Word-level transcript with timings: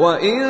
وان 0.00 0.40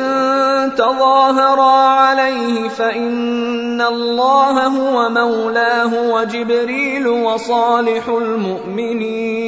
تظاهرا 0.77 1.71
عليه 1.77 2.69
فان 2.69 3.81
الله 3.81 4.67
هو 4.67 5.09
مولاه 5.09 6.11
وجبريل 6.13 7.07
وصالح 7.07 8.07
المؤمنين 8.07 9.41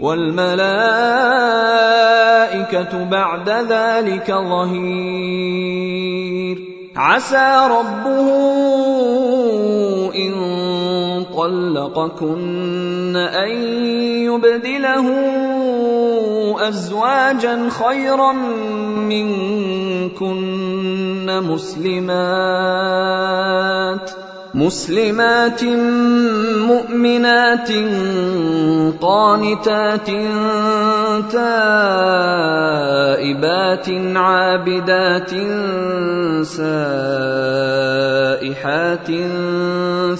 والملائكه 0.00 0.64
بعد 3.04 3.50
ذلك 3.50 4.30
ظهير 4.30 5.78
عسى 6.96 7.68
ربه 7.70 8.28
ان 10.14 10.34
طلقكن 11.36 13.16
ان 13.16 13.50
يبدله 14.26 15.08
أزواجا 16.58 17.70
خيرا 17.70 18.32
منكن 19.08 20.38
مسلمات 21.26 23.08
مسلمات 24.54 25.64
مؤمنات 26.66 27.70
قانتات 29.00 30.10
تائبات 31.32 32.68
عابدات 34.16 35.30
سائحات 36.42 37.98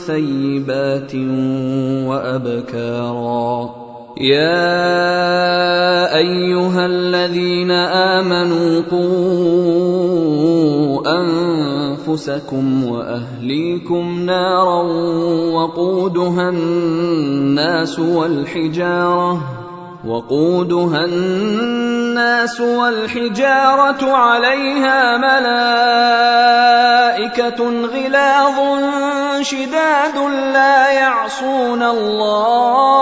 ثيبات 0.06 1.14
وأبكارا 2.08 3.87
يا 4.20 6.16
أيها 6.16 6.86
الذين 6.86 7.70
آمنوا 7.70 8.82
قوا 8.90 10.18
أنفسكم 11.20 12.84
وأهليكم 12.84 14.20
نارا 14.20 14.82
وقودها 15.52 16.48
الناس 16.48 17.98
والحجارة 17.98 19.40
وقودها 20.06 21.04
الناس 21.04 21.77
والحجارة 22.60 24.12
عليها 24.16 25.16
ملائكة 25.16 25.48
غلاظ 27.94 28.58
شداد 29.42 30.16
لا 30.52 30.90
يعصون 30.90 31.82
الله 31.82 32.98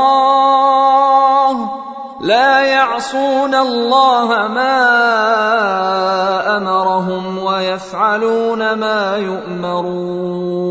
لا 2.21 2.60
يعصون 2.60 3.55
الله 3.55 4.28
ما 4.49 4.97
أمرهم 6.56 7.38
ويفعلون 7.38 8.72
ما 8.72 9.16
يؤمرون. 9.16 10.66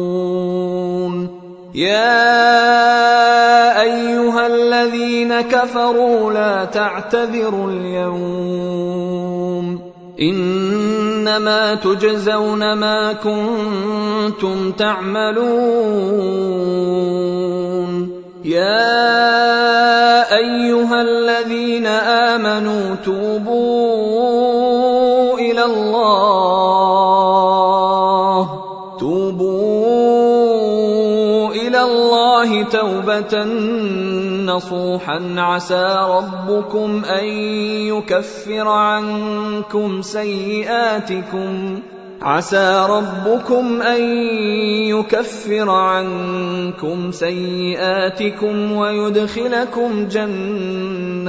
يا 1.76 3.35
الذين 5.36 5.52
كفروا 5.52 6.34
لا 6.34 6.66
تعتذروا 6.66 7.72
اليوم. 7.72 9.80
إنما 10.22 11.76
تجزون 11.76 12.74
ما 12.74 13.14
كنتم 13.14 14.72
تعملون. 14.72 15.46
يا 18.46 20.38
أيها 20.38 21.02
الذين 21.02 21.86
آمنوا 21.86 22.96
توبوا 23.06 24.20
إلى 25.40 25.66
الله. 25.66 26.10
توبوا 29.00 29.66
إلى 31.52 31.82
الله 31.82 32.64
توبة 32.64 33.44
نصوحا 34.46 35.36
عسى 35.38 35.98
ربكم 36.10 37.06
أن 37.06 37.26
يكفر 37.94 38.68
عنكم 38.68 40.02
سيئاتكم. 40.02 41.80
عسى 42.22 42.86
ربكم 42.90 43.82
أن 43.82 44.02
يكفر 44.90 45.70
عنكم 45.70 47.12
سيئاتكم 47.12 48.72
ويدخلكم 48.72 50.08
جنات 50.08 51.26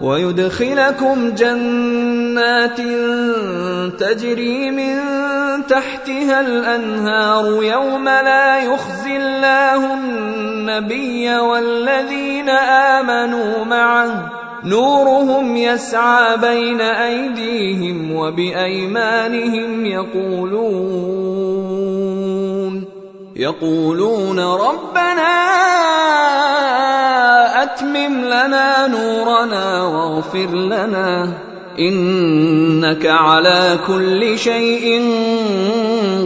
ويدخلكم 0.00 1.34
جنات 1.34 2.80
تجري 4.00 4.70
من 4.70 4.94
تحتها 5.66 6.40
الأنهار. 6.40 7.62
يوم 7.64 8.04
لا 8.04 8.58
يخزي 8.58 9.16
الله 9.16 9.94
النبي 10.68 11.38
والذين 11.38 12.48
آمنوا 12.48 13.64
معه. 13.64 14.32
نورهم 14.64 15.56
يسعى 15.56 16.36
بين 16.36 16.80
أيديهم 16.80 18.12
وبأيمانهم 18.12 19.86
يقولون. 19.86 20.48
يقولون 23.36 24.40
ربنا 24.40 25.34
أتمم 27.62 28.24
لنا 28.24 28.86
نورنا 28.86 29.82
واغفر 29.82 30.56
لنا. 30.56 31.32
إنك 31.78 33.06
على 33.06 33.78
كل 33.86 34.38
شيء 34.38 35.02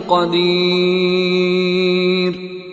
قدير. 0.08 1.12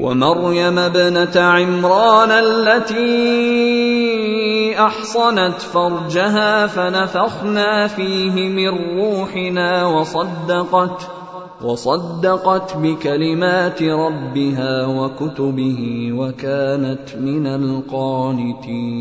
ومريم 0.00 0.78
ابنة 0.78 1.40
عمران 1.40 2.30
التي 2.30 3.38
أحصنت 4.78 5.60
فرجها 5.60 6.66
فنفخنا 6.66 7.86
فيه 7.86 8.48
من 8.48 8.98
روحنا 8.98 9.86
وصدقت 9.86 11.10
وصدقت 11.62 12.76
بكلمات 12.76 13.82
ربها 13.82 14.86
وكتبه 14.86 16.10
وكانت 16.12 17.16
من 17.16 17.46
القانتين. 17.46 18.98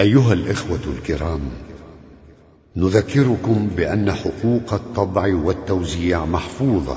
أيها 0.00 0.32
الإخوة 0.32 0.80
الكرام 0.96 1.40
نذكركم 2.76 3.68
بأن 3.76 4.12
حقوق 4.12 4.74
الطبع 4.74 5.34
والتوزيع 5.44 6.24
محفوظة. 6.24 6.96